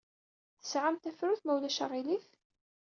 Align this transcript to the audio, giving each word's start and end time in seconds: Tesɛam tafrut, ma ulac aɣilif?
Tesɛam 0.61 0.95
tafrut, 0.97 1.41
ma 1.43 1.53
ulac 1.55 1.79
aɣilif? 1.85 2.25